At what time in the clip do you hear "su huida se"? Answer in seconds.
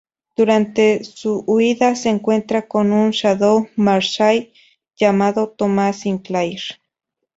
1.03-2.09